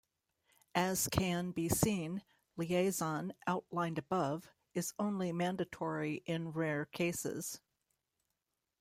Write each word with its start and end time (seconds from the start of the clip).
As 0.73 1.07
can 1.11 1.51
be 1.51 1.69
seen, 1.69 2.23
liaison, 2.57 3.35
outlined 3.45 3.99
above, 3.99 4.49
is 4.73 4.93
only 4.97 5.31
mandatory 5.31 6.23
in 6.25 6.49
rare 6.53 6.85
cases. 6.85 7.61